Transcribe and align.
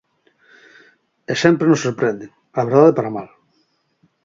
E 1.31 1.33
sempre 1.43 1.65
nos 1.69 1.83
sorprenden, 1.85 2.31
a 2.59 2.61
verdade, 2.67 2.95
para 2.97 3.13
mal. 3.15 3.27